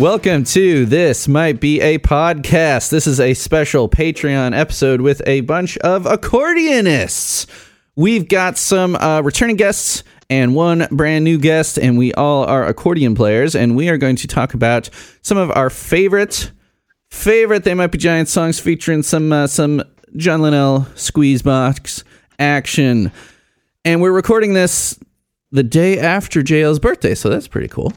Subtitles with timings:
[0.00, 2.88] Welcome to This Might Be a Podcast.
[2.88, 7.46] This is a special Patreon episode with a bunch of accordionists.
[7.96, 12.64] We've got some uh, returning guests and one brand new guest, and we all are
[12.64, 13.54] accordion players.
[13.54, 14.88] And we are going to talk about
[15.20, 16.50] some of our favorite,
[17.10, 19.82] favorite They Might Be Giant songs featuring some uh, some
[20.16, 22.04] John Linnell squeeze box
[22.38, 23.12] action.
[23.84, 24.98] And we're recording this
[25.50, 27.92] the day after JL's birthday, so that's pretty cool.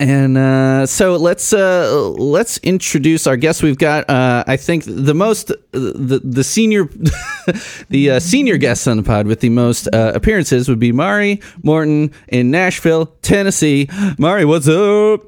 [0.00, 3.62] And uh, so let's uh, let's introduce our guests.
[3.62, 6.84] We've got uh, I think the most the the senior
[7.88, 11.40] the uh, senior guests on the pod with the most uh, appearances would be Mari
[11.62, 13.88] Morton in Nashville, Tennessee.
[14.18, 15.20] Mari, what's up?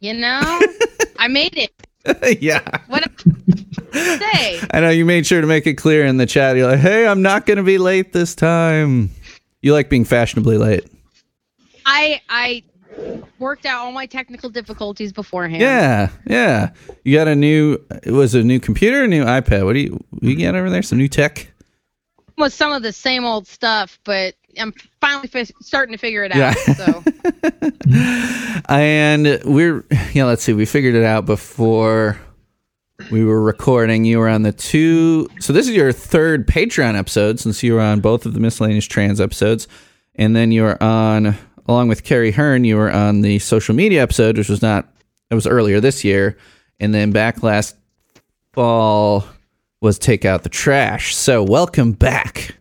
[0.00, 0.60] You know,
[1.18, 1.72] I made it.
[2.42, 3.10] yeah, What a
[3.94, 4.60] say?
[4.70, 6.54] I know you made sure to make it clear in the chat.
[6.56, 9.10] You're like, hey, I'm not going to be late this time.
[9.62, 10.84] You like being fashionably late.
[11.86, 12.62] I I
[13.38, 15.60] worked out all my technical difficulties beforehand.
[15.60, 16.70] Yeah, yeah.
[17.04, 17.78] You got a new.
[18.02, 19.64] It was a new computer, a new iPad.
[19.64, 20.82] What do you what you got over there?
[20.82, 21.48] Some new tech.
[22.36, 26.32] With some of the same old stuff, but I'm finally fi- starting to figure it
[26.32, 26.38] out.
[26.38, 26.54] Yeah.
[26.74, 27.02] So
[28.68, 30.24] And we're yeah.
[30.24, 30.52] Let's see.
[30.52, 32.18] We figured it out before
[33.10, 34.04] we were recording.
[34.04, 35.28] You were on the two.
[35.40, 38.86] So this is your third Patreon episode since you were on both of the miscellaneous
[38.86, 39.68] trans episodes,
[40.14, 42.64] and then you were on along with Carrie Hearn.
[42.64, 44.88] You were on the social media episode, which was not.
[45.30, 46.36] It was earlier this year,
[46.80, 47.76] and then back last
[48.52, 49.24] fall
[49.80, 51.14] was take out the trash.
[51.14, 52.56] So welcome back.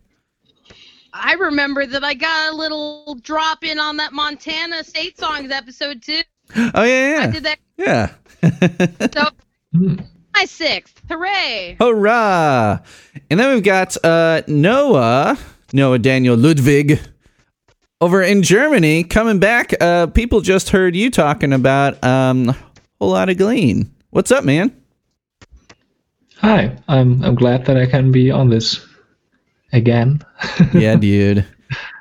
[1.13, 6.01] I remember that I got a little drop in on that Montana State Songs episode
[6.01, 6.21] too.
[6.75, 7.23] Oh yeah, yeah.
[7.23, 7.59] I did that.
[7.77, 8.09] yeah.
[9.13, 9.29] So
[10.35, 11.77] my sixth, hooray!
[11.79, 12.79] Hurrah!
[13.29, 15.37] And then we've got uh, Noah,
[15.71, 16.99] Noah Daniel Ludwig,
[18.03, 19.73] over in Germany, coming back.
[19.79, 22.57] Uh, people just heard you talking about um, a
[22.99, 23.89] whole lot of Glean.
[24.09, 24.75] What's up, man?
[26.39, 28.85] Hi, I'm I'm glad that I can be on this
[29.71, 30.21] again.
[30.73, 31.45] yeah, dude.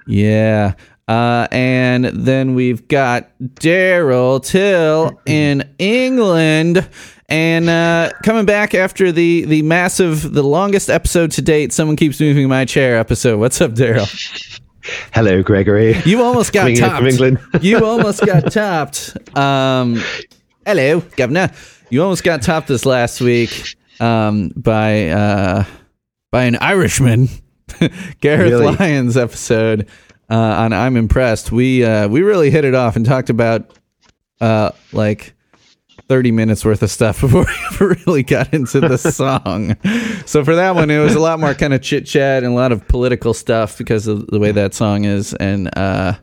[0.08, 0.74] Yeah.
[1.06, 6.88] Uh, and then we've got Daryl Till in England.
[7.28, 12.20] And uh, coming back after the, the massive, the longest episode to date, someone keeps
[12.20, 13.38] moving my chair episode.
[13.38, 14.58] What's up, Daryl?
[15.12, 15.96] Hello, Gregory.
[16.04, 17.38] You almost got in from England.
[17.60, 19.16] you almost got tapped.
[19.36, 20.02] Um,
[20.66, 21.50] hello, governor.
[21.90, 25.64] You almost got tapped this last week um, by uh,
[26.30, 27.28] by an Irishman,
[28.20, 28.76] Gareth Really?
[28.76, 29.88] Lyons episode
[30.30, 31.52] uh, on I'm impressed.
[31.52, 33.78] We uh, we really hit it off and talked about
[34.40, 35.34] uh, like.
[36.12, 39.74] 30 minutes worth of stuff before we ever really got into the song.
[40.26, 42.54] so for that one, it was a lot more kind of chit chat and a
[42.54, 45.32] lot of political stuff because of the way that song is.
[45.32, 46.18] And uh,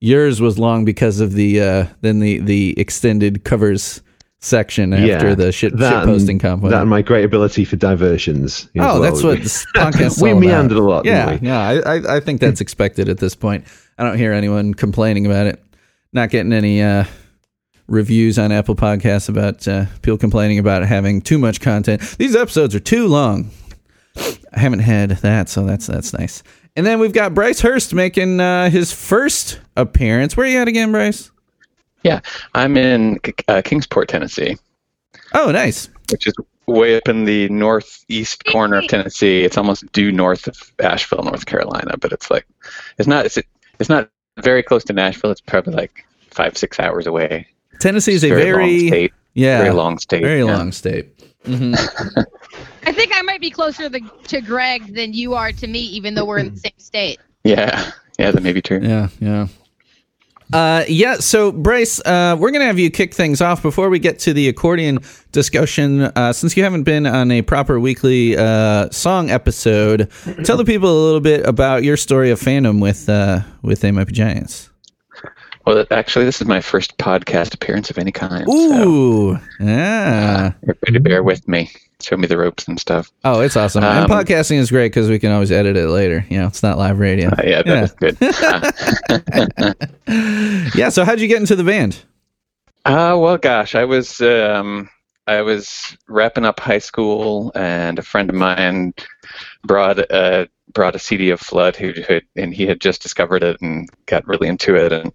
[0.00, 4.02] yours was long because of the uh, then the the extended covers
[4.40, 6.64] section after the shit, shit posting comp.
[6.64, 8.68] That and my great ability for diversions.
[8.78, 9.00] Oh, well.
[9.00, 11.04] that's what this podcast we meandered a lot.
[11.04, 11.60] Yeah, yeah.
[11.60, 13.64] I, I, I think that's expected at this point.
[13.96, 15.62] I don't hear anyone complaining about it.
[16.12, 17.04] Not getting any uh,
[17.90, 22.00] reviews on Apple Podcasts about uh, people complaining about having too much content.
[22.18, 23.50] These episodes are too long.
[24.16, 26.42] I haven't had that, so that's that's nice.
[26.76, 30.36] And then we've got Bryce Hurst making uh, his first appearance.
[30.36, 31.30] Where are you at again, Bryce?
[32.02, 32.20] Yeah,
[32.54, 34.56] I'm in uh, Kingsport, Tennessee,
[35.34, 35.90] Oh, nice.
[36.10, 36.32] which is
[36.66, 39.42] way up in the northeast corner of Tennessee.
[39.44, 42.46] It's almost due north of Asheville, North Carolina, but it's like
[42.98, 43.38] it's not it's
[43.78, 44.08] it's not
[44.40, 45.30] very close to Nashville.
[45.30, 47.46] It's probably like five six hours away.
[47.80, 49.12] Tennessee is a Very, very, long state.
[49.34, 50.22] yeah, Very long state.
[50.22, 50.44] very yeah.
[50.56, 51.08] long state.
[51.44, 51.74] hmm
[52.86, 56.14] I think I might be closer to, to Greg than you are to me, even
[56.14, 57.18] though we're in the same state.
[57.44, 58.80] Yeah, yeah, that may be true.
[58.82, 59.46] Yeah, yeah.
[60.52, 64.00] Uh, yeah, so Bryce, uh, we're going to have you kick things off before we
[64.00, 64.98] get to the accordion
[65.30, 66.00] discussion.
[66.02, 70.10] Uh, since you haven't been on a proper weekly uh, song episode,
[70.44, 73.92] tell the people a little bit about your story of fandom with uh, with They
[73.92, 74.69] Might Be Giants.
[75.70, 78.44] Well, actually, this is my first podcast appearance of any kind.
[78.44, 80.52] So Ooh, yeah.
[80.64, 81.70] everybody bear with me.
[82.02, 83.08] Show me the ropes and stuff.
[83.22, 83.84] Oh, it's awesome.
[83.84, 86.26] and Um, podcasting is great because we can always edit it later.
[86.28, 87.28] You know, it's not live radio.
[87.28, 87.92] Uh, yeah, that is
[90.06, 90.74] good.
[90.74, 90.88] yeah.
[90.88, 92.02] So, how'd you get into the band?
[92.86, 94.88] Uh, well, gosh, I was um,
[95.26, 98.94] I was wrapping up high school, and a friend of mine
[99.66, 103.60] brought a brought a CD of Flood, who, who and he had just discovered it
[103.60, 105.12] and got really into it, and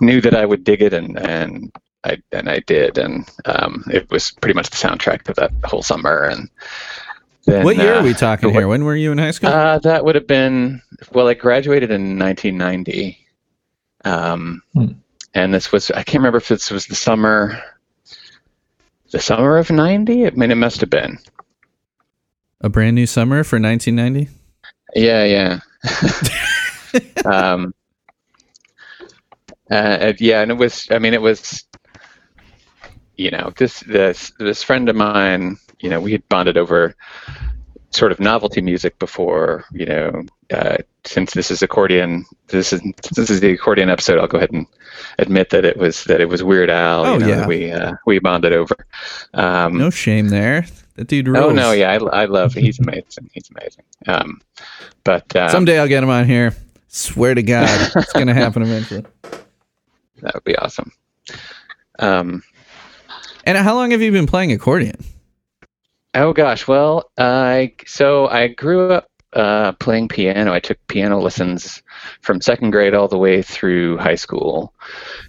[0.00, 1.72] knew that I would dig it, and and
[2.04, 5.82] I and I did, and um, it was pretty much the soundtrack of that whole
[5.82, 6.24] summer.
[6.24, 6.50] And
[7.46, 8.68] then, what year uh, are we talking what- here?
[8.68, 9.50] When were you in high school?
[9.50, 10.82] Uh, that would have been
[11.12, 11.28] well.
[11.28, 13.18] I graduated in 1990,
[14.04, 14.86] um, Hmm.
[15.34, 17.60] and this was I can't remember if this was the summer,
[19.12, 20.26] the summer of '90.
[20.26, 21.18] I mean, it must have been.
[22.64, 24.30] A brand new summer for 1990.
[24.94, 25.60] Yeah, yeah.
[27.24, 27.74] um,
[29.70, 30.86] uh, yeah, and it was.
[30.90, 31.64] I mean, it was.
[33.16, 35.56] You know, this this this friend of mine.
[35.80, 36.94] You know, we had bonded over
[37.90, 39.64] sort of novelty music before.
[39.72, 40.22] You know,
[40.52, 42.82] uh, since this is accordion, this is
[43.14, 44.18] this is the accordion episode.
[44.18, 44.66] I'll go ahead and
[45.18, 47.06] admit that it was that it was Weird Al.
[47.06, 47.36] Oh, you know, yeah.
[47.36, 48.86] that we uh, we bonded over.
[49.34, 50.66] Um, No shame there.
[50.96, 51.44] That dude rules.
[51.44, 52.52] Oh no, yeah, I, I love.
[52.54, 53.30] He's amazing.
[53.32, 53.84] He's amazing.
[54.06, 54.40] Um,
[55.04, 56.54] but um, Someday I'll get him on here.
[56.88, 59.04] Swear to God, it's gonna happen eventually.
[60.20, 60.92] that would be awesome.
[61.98, 62.42] Um,
[63.44, 64.96] And how long have you been playing accordion?
[66.14, 70.52] oh gosh, well, I so I grew up uh, playing piano.
[70.52, 71.82] I took piano lessons
[72.20, 74.74] from second grade all the way through high school.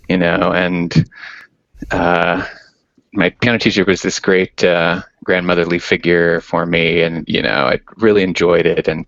[0.09, 1.09] You know, and
[1.91, 2.45] uh,
[3.13, 7.79] my piano teacher was this great uh, grandmotherly figure for me, and you know, I
[7.97, 8.87] really enjoyed it.
[8.87, 9.05] And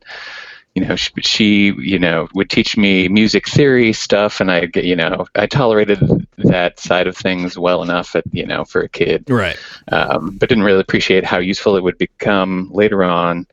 [0.75, 4.95] you know, she, she you know would teach me music theory stuff, and I, you
[4.95, 5.99] know, I tolerated
[6.37, 9.57] that side of things well enough, at, you know, for a kid Right.
[9.91, 13.47] um, but didn't really appreciate how useful it would become later on.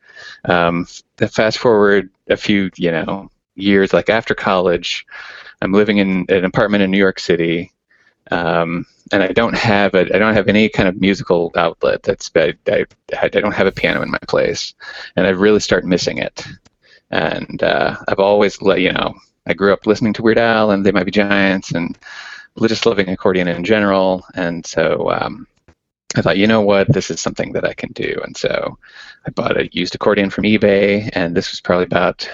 [0.45, 0.85] Um,
[1.31, 5.05] fast forward a few, you know, years, like after college,
[5.61, 7.71] I'm living in an apartment in New York City,
[8.31, 12.03] um, and I don't have a, I don't have any kind of musical outlet.
[12.03, 12.85] That's I, I,
[13.21, 14.73] I don't have a piano in my place,
[15.15, 16.45] and I really start missing it.
[17.11, 19.13] And uh, I've always, let you know,
[19.45, 21.97] I grew up listening to Weird Al and They Might Be Giants, and
[22.67, 24.25] just loving accordion in general.
[24.35, 25.47] And so um,
[26.15, 28.19] I thought, you know what, this is something that I can do.
[28.23, 28.77] And so
[29.27, 32.27] I bought a used accordion from eBay, and this was probably about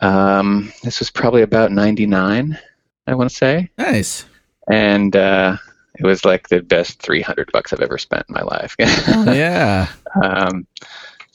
[0.00, 2.58] um, this was probably about '99,
[3.06, 4.26] I want to say, Nice.
[4.70, 5.56] And uh,
[5.98, 8.76] it was like the best 300 bucks I've ever spent in my life.
[8.78, 9.88] Yeah.
[10.22, 10.66] um,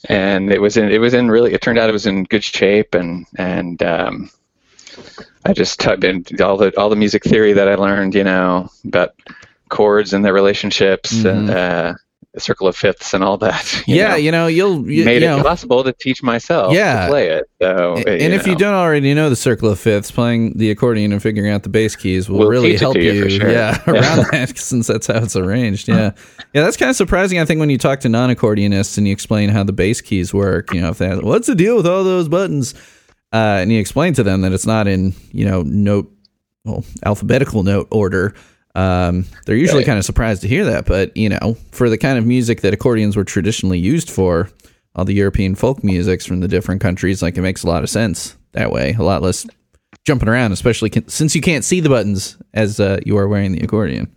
[0.08, 2.42] and it was in it was in really it turned out it was in good
[2.42, 4.30] shape and and um,
[5.44, 8.68] I just typed in all the all the music theory that I learned you know
[8.84, 9.14] about
[9.68, 11.94] chords and their relationships and uh,
[12.38, 14.08] circle of fifths and all that you yeah.
[14.08, 17.02] know, You know, you'll you, made you it possible to teach myself Yeah.
[17.04, 20.10] to play it so and uh, if you don't already know the circle of fifths,
[20.10, 23.28] playing the accordion and figuring out the bass keys will We'll really help to you
[23.28, 23.50] sure.
[23.50, 23.92] Yeah, Yeah.
[23.92, 25.88] around that since that's how it's arranged.
[25.88, 26.12] Yeah,
[26.54, 27.38] yeah, that's kind of surprising.
[27.38, 30.72] I think when you talk to non-accordionists and you explain how the bass keys work,
[30.72, 32.74] you know, if they ask, what's the deal with all those buttons,
[33.32, 36.10] uh, and you explain to them that it's not in you know note,
[36.64, 38.34] well, alphabetical note order.
[38.74, 39.86] Um, they're usually Right.
[39.86, 42.72] kind of surprised to hear that, but you know, for the kind of music that
[42.72, 44.48] accordions were traditionally used for,
[44.94, 47.90] all the European folk musics from the different countries, like it makes a lot of
[47.90, 48.94] sense that way.
[48.98, 49.46] A lot less
[50.04, 53.52] jumping around, especially can, since you can't see the buttons as uh, you are wearing
[53.52, 54.10] the accordion.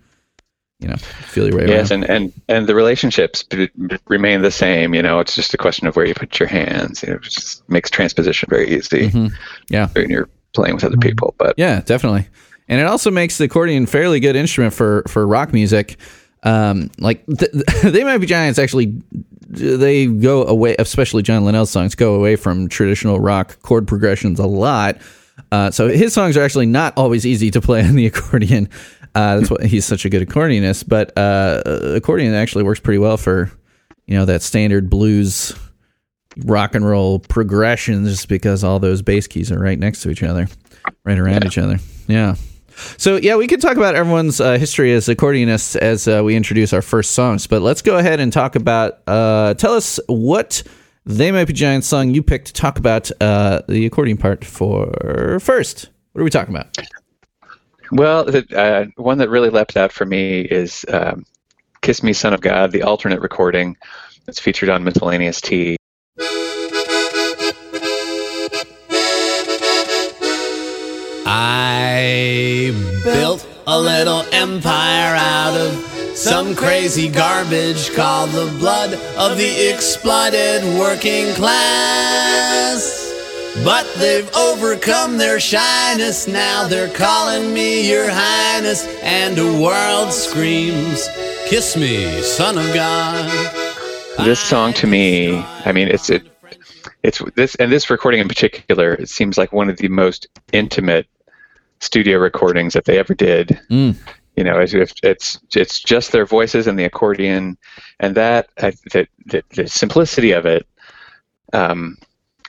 [0.82, 2.04] You know, feel your way Yes, around.
[2.04, 4.94] and, and, and the relationships b- b- remain the same.
[4.94, 7.02] You know, it's just a question of where you put your hands.
[7.02, 9.32] You know, it just makes transposition very easy Mhm.
[9.70, 9.88] Yeah.
[9.96, 11.34] when you're playing with other people.
[11.38, 12.28] But Yeah, definitely.
[12.68, 15.98] And it also makes the accordion fairly good instrument for for rock music.
[16.44, 17.52] Um, like th-
[17.84, 18.60] they might be giants.
[18.60, 19.02] Actually,
[19.48, 24.48] they go away, especially John Linnell's songs go away from traditional rock chord progressions a
[24.48, 24.98] lot.
[25.52, 28.70] Uh, so his songs are actually not always easy to play on the accordion.
[29.14, 30.88] Uh, that's why he's such a good accordionist.
[30.88, 33.52] But uh, accordion actually works pretty well for
[34.06, 35.54] you know that standard blues
[36.44, 40.24] rock and roll progressions, just because all those bass keys are right next to each
[40.24, 40.48] other,
[41.04, 41.80] right around each other.
[42.08, 42.36] Yeah.
[42.98, 46.74] So yeah, we can talk about everyone's uh, history as accordionists as uh, we introduce
[46.74, 47.48] our first songs.
[47.48, 49.00] But let's go ahead and talk about.
[49.08, 50.64] Uh, tell us what
[51.06, 55.40] they might be giant song you picked to talk about uh, the accordion part for
[55.40, 55.90] first.
[56.14, 56.78] What are we talking about?
[57.92, 61.26] well, the uh, one that really leapt out for me is um,
[61.82, 63.78] "Kiss Me, Son of God," the alternate recording
[64.26, 65.78] that's featured on Miscellaneous T.
[71.38, 72.72] I
[73.04, 75.74] built a little empire out of
[76.16, 83.12] some crazy garbage called the blood of the exploited working class.
[83.66, 86.70] But they've overcome their shyness now.
[86.70, 91.10] They're calling me your highness, and the world screams,
[91.48, 93.30] Kiss me, son of God.
[94.20, 96.24] This song to me, I mean, it's it,
[97.04, 98.94] it's this and this recording in particular.
[98.94, 101.08] It seems like one of the most intimate
[101.80, 103.60] studio recordings that they ever did.
[103.70, 103.96] Mm.
[104.36, 107.58] You know, as if it's it's just their voices and the accordion,
[108.00, 110.68] and that I, the, the the simplicity of it.
[111.54, 111.98] Um,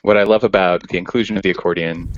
[0.01, 2.09] what I love about the inclusion of the accordion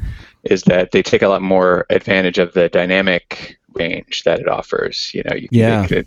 [0.43, 5.11] is that they take a lot more advantage of the dynamic range that it offers.
[5.13, 5.85] You know, you, Yeah.
[5.87, 6.03] they,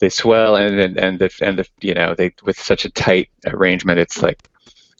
[0.00, 3.30] they swell and and and the and the you know they with such a tight
[3.46, 4.38] arrangement, it's like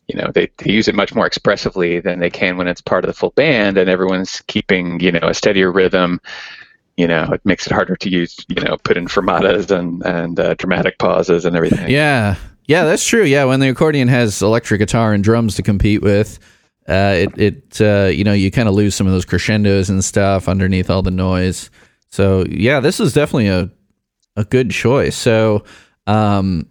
[0.09, 3.05] you know they, they use it much more expressively than they can when it's part
[3.05, 6.21] of the full band and everyone's keeping you know a steadier rhythm.
[6.97, 10.41] You know, it makes it harder to use you know put in fermatas and and
[10.41, 11.89] uh, dramatic pauses and everything.
[11.89, 12.37] Yeah,
[12.67, 13.25] yeah, that's true.
[13.25, 16.41] Yeah, when the accordion has electric guitar and drums to compete with,
[16.89, 20.05] uh, it it uh, you know you kind of lose some of those crescendos and
[20.05, 21.71] stuff underneath all the noise.
[22.11, 23.71] So yeah, this is definitely a
[24.39, 25.17] a good choice.
[25.17, 25.65] So,
[26.07, 26.67] um,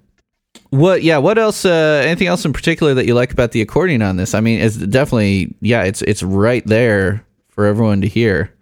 [0.69, 1.03] what?
[1.03, 1.65] Yeah, what else?
[1.65, 4.33] Uh, anything else in particular that you like about the accordion on this?
[4.33, 8.53] I mean, it's definitely yeah, it's it's right there for everyone to hear.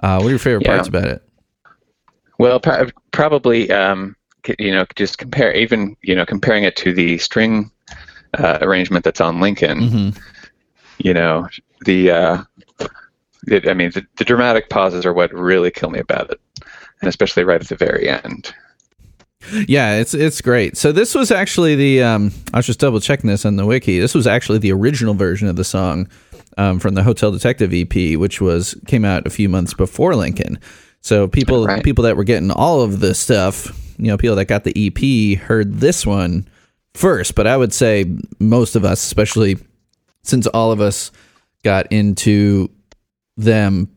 [0.00, 0.74] Uh, what are your favorite Yeah.
[0.74, 1.22] parts about it?
[2.38, 4.16] Well, pro- probably, um,
[4.58, 7.70] you know, just compare even, you know, comparing it to the string
[8.36, 9.88] uh, arrangement that's on Lincoln.
[9.88, 10.08] hmm
[10.98, 11.48] You know,
[11.86, 12.42] the, uh,
[13.46, 16.40] it, I mean, the, the dramatic pauses are what really kill me about it,
[17.00, 18.52] and especially right at the very end.
[19.68, 20.76] Yeah, it's it's great.
[20.76, 23.98] So this was actually the um, I was just double checking this on the wiki.
[23.98, 26.08] This was actually the original version of the song
[26.56, 30.58] um, from the Hotel Detective EP, which was came out a few months before Lincoln.
[31.00, 31.84] So people Right.
[31.84, 33.66] people that were getting all of this stuff,
[33.98, 36.48] you know, people that got the EP heard this one
[36.94, 37.34] first.
[37.34, 38.06] But I would say
[38.38, 39.58] most of us, especially
[40.22, 41.10] since all of us
[41.62, 42.70] got into
[43.36, 43.88] them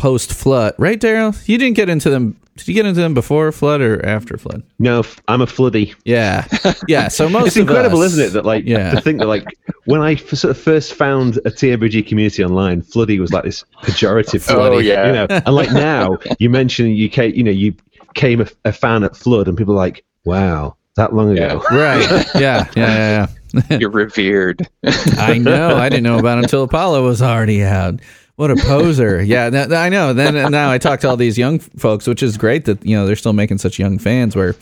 [0.00, 1.36] post flood, right, Daryl?
[1.46, 2.36] You didn't get into them.
[2.56, 4.62] Did you get into them before flood or after flood?
[4.78, 5.94] No, I'm a floodie.
[6.04, 6.46] Yeah,
[6.88, 7.08] yeah.
[7.08, 8.30] So most It's of incredible, us- isn't it?
[8.30, 8.90] That like Yeah.
[8.92, 9.44] to think that like
[9.84, 13.64] when I f- sort of first found a TMBG community online, floodie was like this
[13.82, 14.44] pejorative.
[14.50, 15.06] Oh, floodie, yeah.
[15.06, 17.74] You know, and like now you mentioned you came, you know, you
[18.14, 21.62] came a, a fan at Flood, and people are like, wow, that long ago.
[21.70, 22.26] right?
[22.34, 23.78] Yeah, yeah, yeah.
[23.78, 24.68] You're revered.
[24.84, 25.76] I know.
[25.76, 28.00] I didn't know about it until Apollo was already out.
[28.40, 29.22] What a poser!
[29.30, 30.14] Yeah, I know.
[30.14, 33.06] Then now I talk to all these young folks, which is great that you know
[33.06, 34.34] they're still making such young fans.
[34.34, 34.56] Where,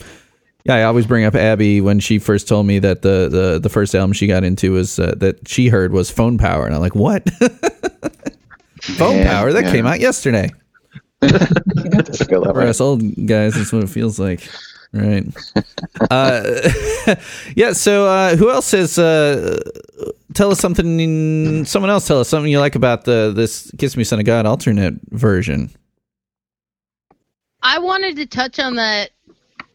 [0.65, 3.69] yeah, I always bring up Abby when she first told me that the the, the
[3.69, 6.81] first album she got into was uh, that she heard was Phone Power, and I'm
[6.81, 7.29] like, what?
[8.81, 9.71] Phone Man, Power that yeah.
[9.71, 10.51] came out yesterday.
[11.21, 14.45] For us old guys, that's what it feels like.
[14.91, 15.23] Right.
[16.11, 16.43] uh,
[17.55, 17.71] yeah.
[17.71, 18.99] So, uh, who else has?
[20.33, 21.65] Tell us something.
[21.65, 24.45] Someone else tell us something you like about the this "Kiss Me, Son of God"
[24.45, 25.71] alternate version.
[27.61, 29.11] I wanted to touch on that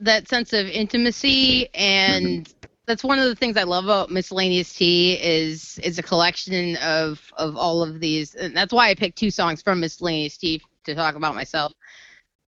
[0.01, 2.53] that sense of intimacy and
[2.87, 7.33] that's one of the things I love about Miscellaneous T is is a collection of
[7.37, 10.95] of all of these and that's why I picked two songs from Miscellaneous T to
[10.95, 11.73] talk about myself.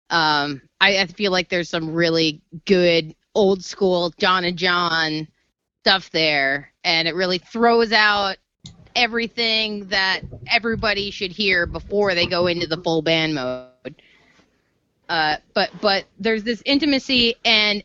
[0.09, 5.27] Um, I, I feel like there's some really good old school John and John
[5.81, 8.37] stuff there, and it really throws out
[8.95, 14.01] everything that everybody should hear before they go into the full band mode.
[15.09, 17.83] Uh, but but there's this intimacy, and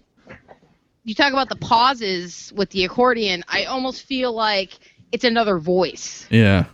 [1.02, 3.42] you talk about the pauses with the accordion.
[3.48, 4.70] I almost feel like
[5.10, 6.24] it's another voice.
[6.30, 6.66] Yeah.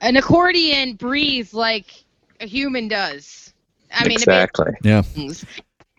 [0.00, 1.86] An accordion breathes like
[2.40, 3.52] a human does.
[3.92, 4.72] I mean, it exactly.
[4.82, 5.02] Yeah.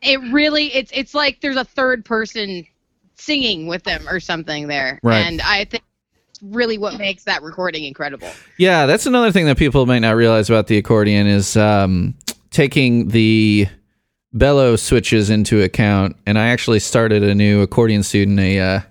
[0.02, 2.66] It really it's it's like there's a third person
[3.22, 5.00] singing with them or something there.
[5.04, 5.20] Right.
[5.20, 5.84] And I think
[6.30, 8.30] it's really what makes that recording incredible.
[8.58, 12.16] Yeah, that's another thing that people might not realize about the accordion is um,
[12.50, 13.68] taking the
[14.34, 16.16] bellow switches into account.
[16.26, 18.40] And I actually started a new accordion student.
[18.40, 18.82] A uh,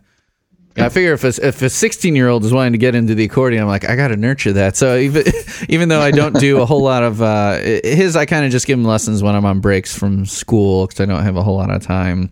[0.77, 3.25] I figure if a, if a 16 year old is wanting to get into the
[3.25, 4.77] accordion, I'm like, I got to nurture that.
[4.77, 5.25] So even
[5.69, 8.67] even though I don't do a whole lot of uh, his, I kind of just
[8.67, 11.57] give him lessons when I'm on breaks from school because I don't have a whole
[11.57, 12.31] lot of time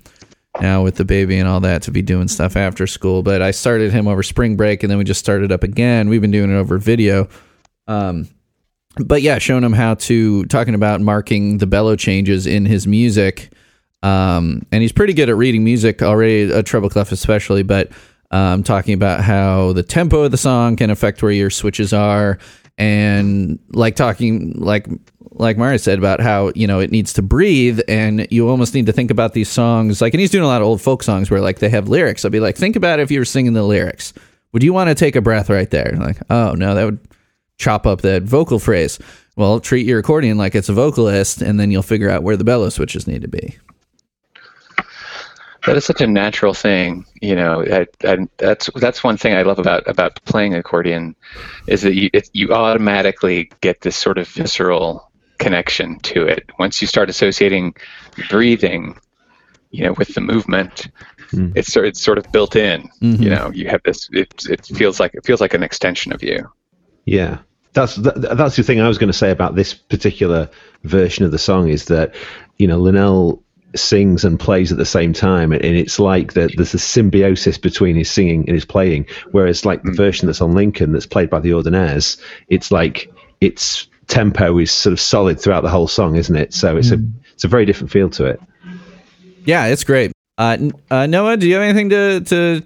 [0.61, 3.23] now with the baby and all that to be doing stuff after school.
[3.23, 6.09] But I started him over spring break and then we just started up again.
[6.09, 7.29] We've been doing it over video.
[7.87, 8.29] Um,
[8.97, 13.53] but yeah, showing him how to talking about marking the bellow changes in his music.
[14.03, 17.62] Um, and he's pretty good at reading music already, a treble clef especially.
[17.62, 17.91] But
[18.31, 22.38] um, talking about how the tempo of the song can affect where your switches are,
[22.77, 24.87] and like talking like
[25.32, 28.87] like Mario said about how you know it needs to breathe, and you almost need
[28.87, 30.14] to think about these songs like.
[30.14, 32.25] And he's doing a lot of old folk songs where like they have lyrics.
[32.25, 34.12] I'll be like, think about if you were singing the lyrics.
[34.52, 35.94] Would you want to take a breath right there?
[35.99, 36.99] Like, oh no, that would
[37.58, 38.99] chop up that vocal phrase.
[39.37, 42.44] Well, treat your accordion like it's a vocalist, and then you'll figure out where the
[42.44, 43.56] bellow switches need to be.
[45.66, 47.62] That is such a natural thing, you know.
[48.38, 51.14] That's that's one thing I love about about playing accordion,
[51.66, 55.08] is that you it, you automatically get this sort of visceral
[55.38, 56.50] connection to it.
[56.59, 57.75] Once you start associating
[58.28, 58.99] breathing,
[59.71, 60.88] you know, with the movement,
[61.33, 61.52] Mm.
[61.54, 62.88] it's sort it's sort of built in.
[63.02, 63.21] Mhm.
[63.23, 64.09] You know, you have this.
[64.12, 66.49] It it feels like it feels like an extension of you.
[67.04, 67.38] Yeah.
[67.75, 70.49] that's that, that's the thing I was going to say about this particular
[70.85, 72.14] version of the song is that
[72.57, 73.42] you know Linnell
[73.76, 77.95] sings and plays at the same time, and it's like that there's a symbiosis between
[77.95, 79.04] his singing and his playing.
[79.33, 82.16] Whereas like the version that's on Lincoln that's played by the Ordinaires,
[82.49, 86.53] it's like its tempo is sort of solid throughout the whole song, isn't it?
[86.53, 86.99] So it's a
[87.35, 88.41] it's a very different feel to it.
[89.45, 90.12] Yeah, it's great.
[90.37, 90.57] Uh,
[90.91, 92.62] uh, Noah, do you have anything to to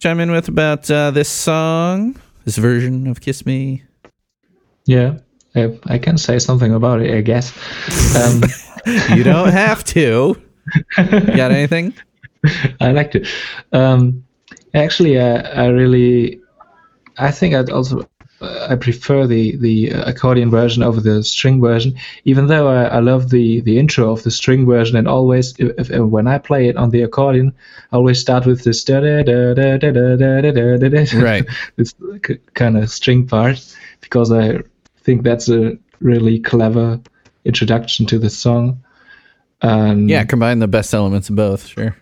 [0.00, 3.82] chime in with about uh, this song, this version of "Kiss Me"?
[4.86, 5.18] Yeah,
[5.54, 7.52] I, I can say something about it, I guess.
[8.16, 8.42] Um,
[9.14, 10.40] You don't have to.
[10.96, 11.94] You got anything?
[12.80, 13.26] I like to.
[13.72, 14.24] Um,
[14.74, 16.40] actually, uh, I really,
[17.18, 18.08] I think I'd also,
[18.42, 21.94] I prefer the the accordion version over the string version.
[22.24, 25.90] Even though I, I love the the intro of the string version, and always if,
[25.90, 27.52] if, when I play it on the accordion,
[27.92, 31.20] I always start with this da da da da da da da da da da.
[31.20, 31.44] Right.
[31.76, 31.94] this
[32.54, 34.60] kind of string part because I
[35.02, 36.98] think that's a really clever
[37.44, 38.82] introduction to the song.
[39.60, 41.66] Um, Yeah, combine the best elements of both.
[41.66, 41.94] Sure.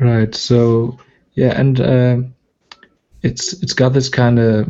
[0.00, 0.34] Right.
[0.34, 0.98] So
[1.34, 2.16] yeah, and uh,
[3.22, 4.68] it's it's got this kind of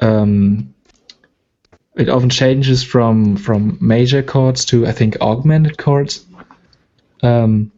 [0.00, 0.74] um,
[1.96, 6.24] it often changes from from major chords to I think augmented chords,
[7.22, 7.70] um,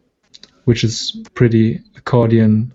[0.65, 2.73] which is pretty accordion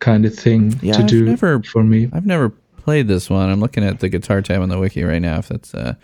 [0.00, 2.08] kind of thing Yeah, to I've do never- for me.
[2.12, 3.50] I've never played this one.
[3.50, 5.38] I'm looking at the guitar tab on the wiki right now.
[5.38, 5.94] If that's uh,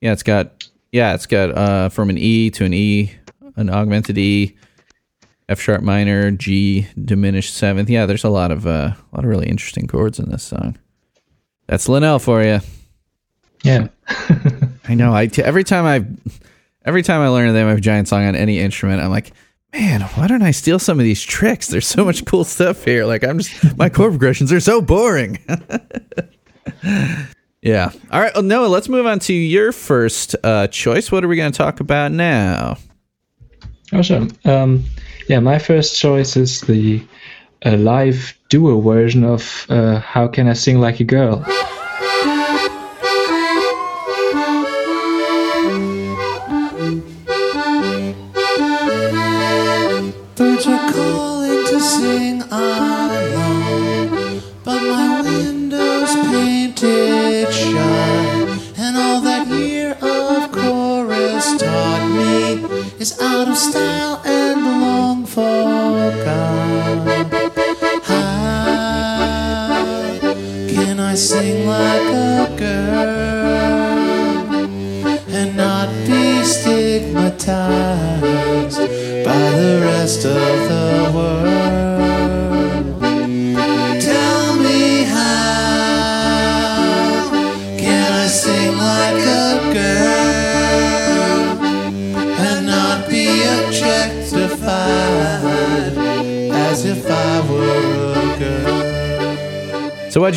[0.00, 3.12] yeah, it's got yeah, it's got uh from an E to an E,
[3.56, 4.56] an augmented E,
[5.48, 7.90] F sharp minor, G diminished seventh.
[7.90, 10.78] Yeah, there's a lot of uh, a lot of really interesting chords in this song.
[11.66, 12.60] That's Linnell for you.
[13.62, 13.88] Yeah.
[14.88, 15.14] I know.
[15.14, 16.04] I t- every time I
[16.84, 19.32] every time I learn the name of a giant song on any instrument, I'm like,
[19.72, 21.68] man, why don't I steal some of these tricks?
[21.68, 23.06] There's so much cool stuff here.
[23.06, 25.38] Like I'm just my chord progressions are so boring.
[27.62, 27.90] yeah.
[28.10, 28.34] All right.
[28.34, 31.10] Well, Noah, let's move on to your first uh, choice.
[31.10, 32.76] What are we going to talk about now?
[33.92, 34.26] Oh, sure.
[34.44, 34.84] Um,
[35.28, 37.02] yeah, my first choice is the
[37.64, 41.44] uh, live duo version of uh, "How Can I Sing Like a Girl."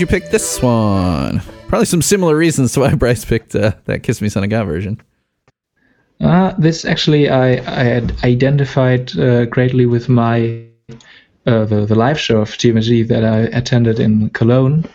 [0.07, 1.41] You pick this one?
[1.67, 4.65] Probably some similar reasons to why Bryce picked uh, that "Kiss Me, Son of God"
[4.65, 5.01] version.
[6.19, 10.65] Uh, this actually I, I had identified uh, greatly with my
[11.45, 14.85] uh, the the live show of TMG that I attended in Cologne,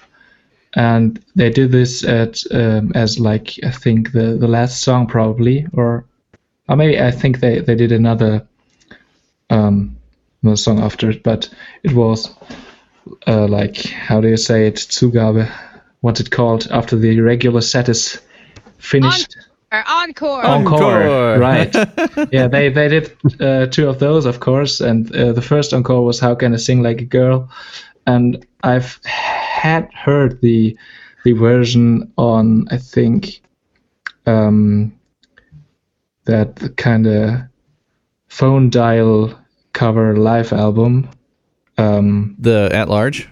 [0.75, 5.67] and they did this at um, as like I think the the last song probably
[5.75, 6.05] or
[6.69, 8.47] or maybe I think they they did another
[9.51, 9.97] um
[10.43, 11.49] another song after it, but
[11.83, 12.35] it was
[13.27, 15.51] uh, like how do you say it Zugabe
[16.03, 18.21] what's it called after the regular set is
[18.79, 19.37] finished.
[19.73, 20.45] Or encore.
[20.45, 21.39] Encore, Encore.
[21.39, 21.75] right?
[22.33, 26.05] yeah, they they did uh, two of those, of course, and uh, the first encore
[26.05, 27.49] was "How Can I Sing Like a Girl,"
[28.07, 30.77] and I've had heard the
[31.25, 33.41] the version on I think
[34.27, 34.93] um,
[36.25, 37.41] that kind of
[38.29, 39.33] phone dial
[39.73, 41.09] cover live album,
[41.83, 43.29] um, The at large.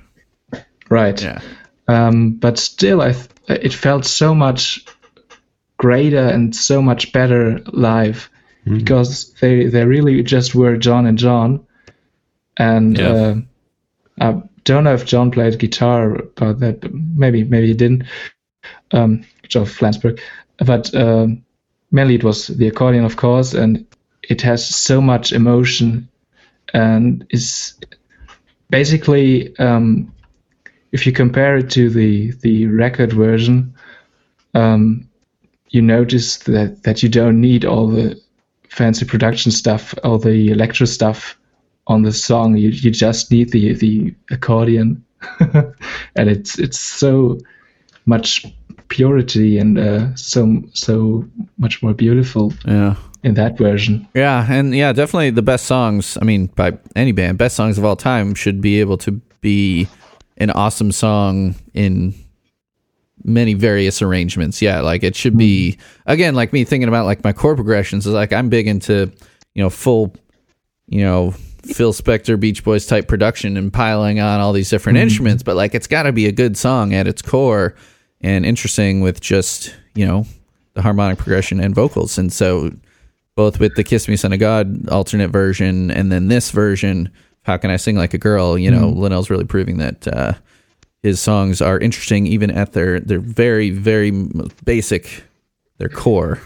[0.90, 1.22] right?
[1.22, 1.40] Yeah.
[1.88, 4.84] um, but still I th- it felt so much
[5.76, 8.28] greater and so much better live
[8.64, 11.60] because they they really just were John and John
[12.56, 13.08] and Yeah.
[13.12, 13.34] uh,
[14.20, 18.04] I don't know if John played guitar about that but maybe maybe he didn't
[18.92, 20.20] um, John Flansburgh
[20.66, 21.42] but um,
[21.90, 23.86] mainly it was the accordion of course and
[24.22, 26.08] it has so much emotion
[26.74, 27.74] and is
[28.70, 30.12] basically um,
[30.92, 33.74] if you compare it to the the record version,
[34.54, 35.08] um,
[35.70, 38.20] you notice that that you don't need all the
[38.68, 41.38] fancy production stuff, all the electro stuff
[41.86, 42.56] on the song.
[42.56, 45.04] You you just need the the accordion,
[45.40, 47.38] and it's it's so
[48.06, 48.46] much
[48.88, 51.24] purity and uh, so so
[51.58, 52.96] much more beautiful Yeah.
[53.22, 54.08] In that version.
[54.14, 56.16] Yeah, and yeah, definitely the best songs.
[56.20, 59.88] I mean, by any band, best songs of all time should be able to be
[60.38, 62.14] an awesome song in
[63.24, 64.62] many various arrangements.
[64.62, 66.10] Yeah, like it should be mm-hmm.
[66.10, 69.12] again, like me thinking about like my chord progressions is like I'm big into,
[69.54, 70.14] you know, full,
[70.86, 75.04] you know, Phil Spector, Beach Boys type production and piling on all these different mm-hmm.
[75.04, 77.74] instruments, but like it's got to be a good song at its core
[78.22, 80.24] and interesting with just, you know,
[80.74, 82.16] the harmonic progression and vocals.
[82.16, 82.70] And so
[83.36, 87.10] both with the Kiss Me Son of God alternate version and then this version,
[87.42, 90.32] How Can I Sing Like a Girl, you know, Linnell's really proving that uh,
[91.02, 94.10] his songs are interesting even at their, their very, very
[94.64, 95.24] basic,
[95.78, 96.40] their core.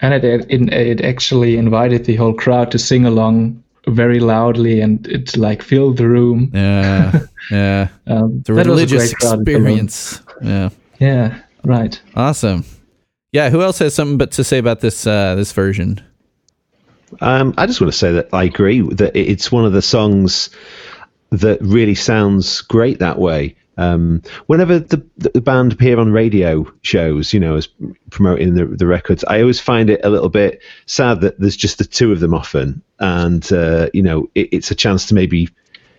[0.00, 5.06] And it, it it actually invited the whole crowd to sing along very loudly, and
[5.06, 6.50] it like filled the room.
[6.52, 7.20] Yeah.
[7.50, 7.88] Yeah.
[8.06, 10.20] Um, It's a that was religious great experience.
[10.42, 10.70] Yeah.
[11.00, 12.00] Yeah, right.
[12.16, 12.64] Awesome.
[13.34, 16.00] Yeah, who else has something but to say about this uh, this version?
[17.20, 20.50] Um, I just want to say that I agree that it's one of the songs
[21.30, 23.56] that really sounds great that way.
[23.76, 27.68] Um, whenever the, the band appear on radio shows, you know, as
[28.10, 31.78] promoting the, the records, I always find it a little bit sad that there's just
[31.78, 35.48] the two of them often, and uh, you know, it, it's a chance to maybe.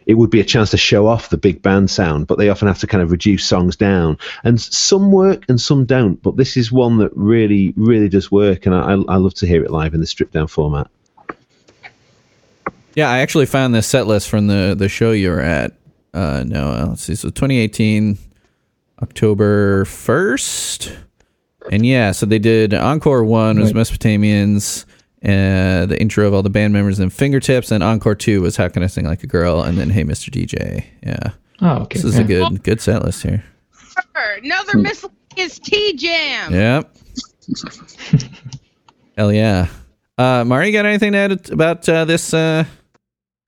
[0.05, 2.67] It would be a chance to show off the big band sound, but they often
[2.67, 6.21] have to kind of reduce songs down, and some work and some don't.
[6.21, 9.63] But this is one that really, really does work, and I, I love to hear
[9.63, 10.89] it live in the stripped down format.
[12.95, 15.73] Yeah, I actually found this set list from the the show you were at.
[16.13, 17.15] Uh, no, let's see.
[17.15, 18.17] So 2018,
[19.01, 20.95] October 1st.
[21.71, 23.81] And yeah, so they did Encore 1 was Right.
[23.81, 24.85] Mesopotamians,
[25.25, 28.67] uh, the intro of all the band members, and Fingertips, and Encore 2 was How
[28.67, 30.29] Can I Sing Like a Girl, and then Hey Mr.
[30.29, 30.85] DJ.
[31.03, 31.31] Yeah.
[31.61, 31.97] Oh, okay.
[31.97, 32.21] This is yeah.
[32.21, 33.43] a good good set list here.
[34.15, 36.53] Another Miscellaneous T jam.
[36.53, 36.95] Yep.
[39.17, 39.67] Hell yeah.
[40.17, 42.65] Uh, Mari, got anything to add about uh, this uh,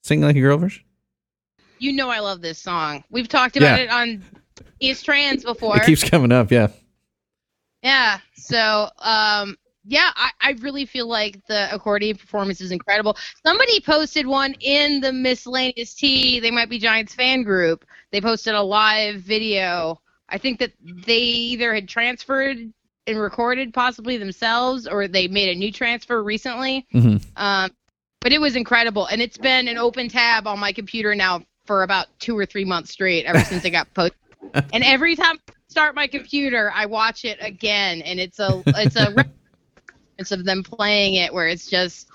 [0.04, 0.84] Sing Like a Girl version?
[1.80, 3.04] You know I love this song.
[3.10, 3.84] We've talked about Yeah.
[3.86, 4.24] it on
[4.80, 5.78] East Trans before.
[5.78, 6.68] It keeps coming up, yeah.
[7.84, 8.20] Yeah.
[8.36, 13.16] So, um, yeah, I, I really feel like the accordion performance is incredible.
[13.46, 16.40] Somebody posted one in the Miscellaneous T.
[16.40, 17.86] They might be Giants fan group.
[18.12, 20.02] They posted a live video.
[20.30, 22.58] I think that they either had transferred
[23.08, 26.86] and recorded possibly themselves, or they made a new transfer recently.
[26.94, 27.26] Mhm.
[27.38, 27.72] Um,
[28.20, 31.84] but it was incredible, and it's been an open tab on my computer now for
[31.84, 34.20] about two or three months straight ever since it got posted.
[34.74, 38.98] and every time I start my computer, I watch it again, and it's a it's
[38.98, 39.14] a
[40.18, 42.10] reference of them playing it where it's just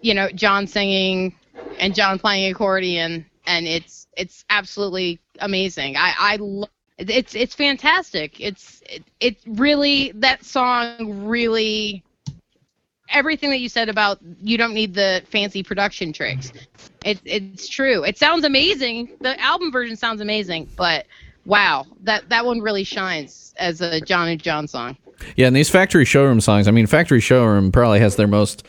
[0.00, 1.34] you know John singing
[1.78, 5.96] and John playing accordion, and it's it's absolutely amazing.
[5.96, 8.40] I I lo- it's it's fantastic.
[8.40, 12.02] It's it, it really that song really
[13.08, 16.52] everything that you said about you don't need the fancy production tricks.
[17.04, 18.02] It, it's true.
[18.02, 19.16] It sounds amazing.
[19.20, 21.06] The album version sounds amazing, but
[21.44, 24.96] wow, that that one really shines as a John and John song.
[25.36, 26.68] Yeah, and these factory showroom songs.
[26.68, 28.66] I mean, factory showroom probably has their most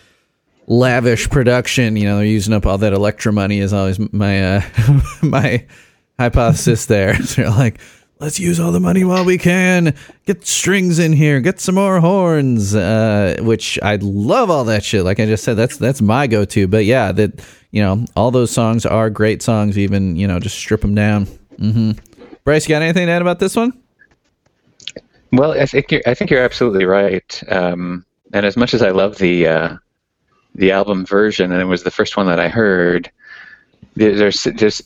[0.67, 1.95] lavish production.
[1.95, 3.59] You know, they're using up all that Elektra money.
[3.59, 4.61] Is always my uh,
[5.23, 5.65] my
[6.19, 7.15] hypothesis there.
[7.21, 7.79] So they're like,
[8.19, 9.95] let's use all the money while we can.
[10.25, 11.39] Get strings in here.
[11.39, 12.75] Get some more horns.
[12.75, 15.03] Uh, which I love all that shit.
[15.03, 16.67] Like I just said, that's that's my go to.
[16.67, 19.77] But yeah, that you know, all those songs are great songs.
[19.77, 21.25] Even you know, just strip them down.
[21.57, 21.91] Mm-hmm.
[22.43, 23.73] Bryce, you got anything to add about this one?
[25.31, 27.43] Well, I think you're, I think you're absolutely right.
[27.49, 29.77] Um, and as much as I love the uh,
[30.55, 33.11] the album version, and it was the first one that I heard,
[33.95, 34.83] there's just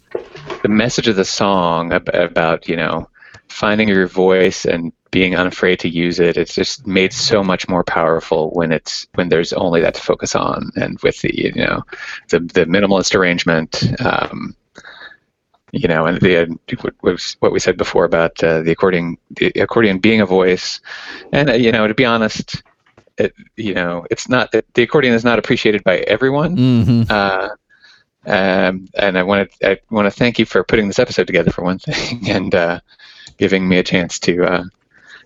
[0.63, 3.09] the message of the song ab- about you know
[3.49, 6.37] finding your voice and being unafraid to use it.
[6.37, 10.35] It's just made so much more powerful when it's when there's only that to focus
[10.35, 11.83] on, and with the you know
[12.29, 13.83] the the minimalist arrangement.
[14.01, 14.55] Um,
[15.71, 19.51] you know, and the what was what we said before about uh, the accordion, the
[19.55, 20.81] accordion being a voice,
[21.31, 22.63] and uh, you know, to be honest,
[23.17, 26.57] it, you know, it's not the accordion is not appreciated by everyone.
[26.57, 27.49] hmm Uh,
[28.25, 31.51] um, and I want to I want to thank you for putting this episode together
[31.51, 32.79] for one thing, and uh,
[33.37, 34.63] giving me a chance to uh,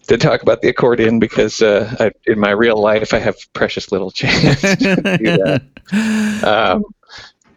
[0.08, 3.92] to talk about the accordion because uh, I, in my real life I have precious
[3.92, 5.62] little chance to do that.
[6.44, 6.84] Um,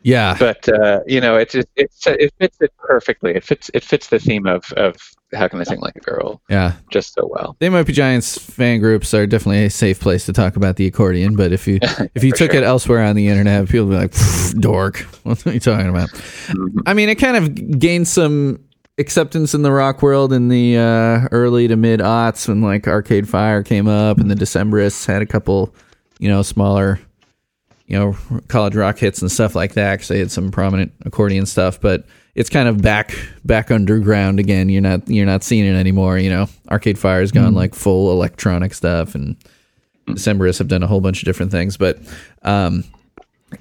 [0.02, 0.36] yeah.
[0.38, 3.34] but uh, you know, it just it, it fits it perfectly.
[3.34, 4.96] It fits it fits the theme of of
[5.34, 6.72] how can I sing like a girl Yeah.
[6.90, 7.54] just so well.
[7.58, 10.86] They might be Giants fan groups are definitely a safe place to talk about the
[10.86, 11.78] accordion, but if you
[12.14, 12.62] if you took sure.
[12.62, 14.14] it elsewhere on the internet, people would be like,
[14.60, 16.78] "Dork, what are you talking about?" Mm-hmm.
[16.86, 18.60] I mean, it kind of gained some
[18.98, 23.28] acceptance in the rock world in the uh, early to mid aughts when like Arcade
[23.28, 25.72] Fire came up and the Decemberists had a couple,
[26.18, 26.98] you know, smaller,
[27.88, 28.16] you know,
[28.48, 31.80] college rock hits and stuff like that because they had some prominent accordion stuff.
[31.80, 34.68] But it's kind of back back underground again.
[34.68, 36.18] You're not you're not seeing it anymore.
[36.18, 39.36] You know, Arcade Fire's gone like full electronic stuff, and
[40.06, 41.76] Decemberists have done a whole bunch of different things.
[41.76, 41.98] But
[42.42, 42.84] um,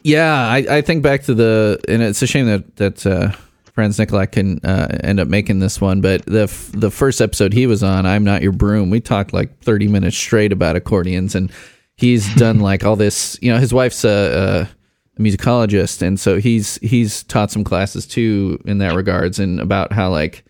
[0.03, 3.31] yeah, I, I think back to the, and it's a shame that that uh,
[3.73, 6.01] Franz Nicolak can uh, end up making this one.
[6.01, 8.89] But the f- the first episode he was on, I'm not your broom.
[8.89, 11.51] We talked like 30 minutes straight about accordions, and
[11.97, 13.37] he's done like all this.
[13.41, 14.69] You know, his wife's a,
[15.17, 19.91] a musicologist, and so he's he's taught some classes too in that regards, and about
[19.91, 20.45] how like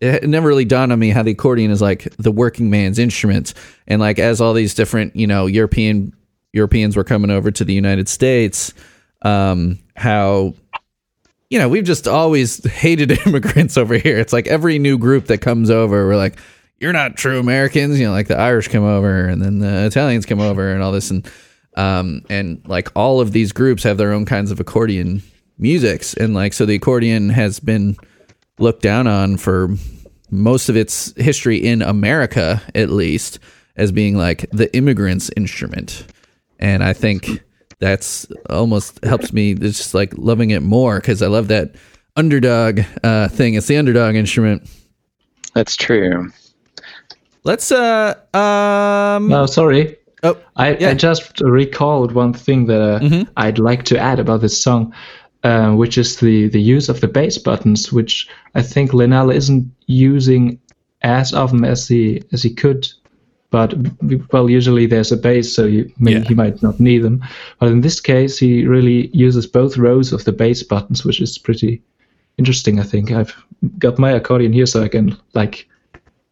[0.00, 3.54] it never really dawned on me how the accordion is like the working man's instrument
[3.86, 6.12] and like as all these different you know european
[6.52, 8.72] europeans were coming over to the united states
[9.22, 10.54] um how
[11.50, 15.38] you know we've just always hated immigrants over here it's like every new group that
[15.38, 16.38] comes over we're like
[16.78, 20.26] you're not true americans you know like the irish come over and then the italians
[20.26, 21.30] come over and all this and
[21.76, 25.22] um and like all of these groups have their own kinds of accordion
[25.58, 27.96] musics and like so the accordion has been
[28.58, 29.68] looked down on for
[30.30, 33.38] most of its history in America, at least,
[33.76, 36.06] as being like the immigrant's instrument.
[36.58, 37.42] And I think
[37.78, 39.54] that's almost helps me.
[39.54, 41.74] Just like loving it more because I love that
[42.16, 43.54] underdog uh, thing.
[43.54, 44.68] It's the underdog instrument.
[45.54, 46.30] That's true.
[47.44, 49.96] Let's uh um No, sorry.
[50.22, 50.90] oh I, Yeah.
[50.90, 53.28] I just recalled one thing that uh, Mhm.
[53.36, 54.92] I'd like to add about this song,
[55.44, 59.70] uh, which is the, the use of the bass buttons, which I think Linnell isn't
[59.86, 60.58] using
[61.02, 62.88] as often as he as he could.
[63.50, 63.72] But
[64.32, 66.28] well, usually there's a bass, so you, maybe Yeah.
[66.28, 67.22] he might not need them.
[67.60, 71.38] But in this case, he really uses both rows of the bass buttons, which is
[71.38, 71.80] pretty
[72.36, 72.78] interesting.
[72.80, 73.32] I think I've
[73.78, 75.66] got my accordion here, so I can like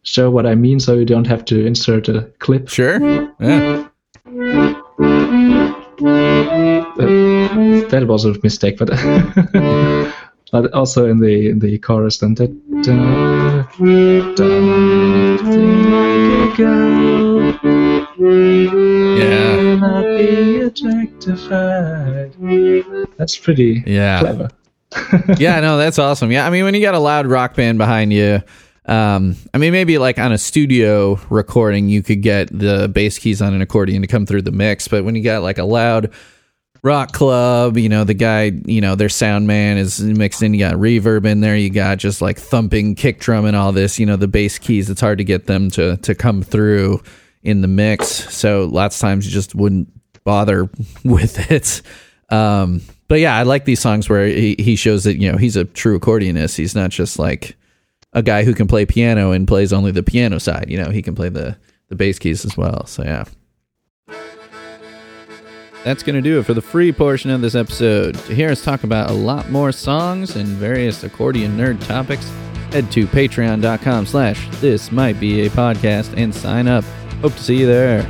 [0.07, 2.69] show what I mean, so you don't have to insert a clip.
[2.69, 2.99] sure
[3.39, 3.83] yeah
[6.99, 8.89] Uh, that was a mistake, but
[10.51, 12.51] but also in the in the chorus then that
[12.83, 12.93] da,
[14.35, 14.47] da,
[15.93, 17.57] like a girl,
[19.17, 22.33] yeah not be objectified.
[23.17, 24.49] That's pretty yeah clever.
[25.37, 26.31] yeah, no, that's awesome.
[26.31, 28.41] Yeah, I mean, when you got a loud rock band behind you,
[28.87, 33.41] um, I mean, maybe like on a studio recording, you could get the bass keys
[33.41, 34.87] on an accordion to come through the mix.
[34.87, 36.13] But when you got like a loud
[36.83, 40.53] rock club, you know, the guy, you know, their sound man is mixed in.
[40.53, 41.57] You got reverb in there.
[41.57, 43.99] You got just like thumping kick drum and all this.
[43.99, 44.89] You know, the bass keys.
[44.89, 47.03] It's hard to get them to to come through
[47.43, 48.07] in the mix.
[48.33, 49.89] So lots of times you just wouldn't
[50.23, 50.69] bother
[51.03, 51.81] with it.
[52.29, 55.57] Um, but yeah, I like these songs where he, he shows that you know he's
[55.57, 56.55] a true accordionist.
[56.55, 57.57] He's not just like
[58.13, 60.65] a guy who can play piano and plays only the piano side.
[60.69, 61.57] You know, he can play the
[61.89, 62.85] the bass keys as well.
[62.85, 63.25] So yeah.
[65.83, 68.15] That's going to do it for the free portion of this episode.
[68.15, 72.29] To hear us talk about a lot more songs and various accordion nerd topics,
[72.71, 76.83] head to patreon.com slash this might be a podcast and sign up.
[77.21, 78.01] Hope to see you there.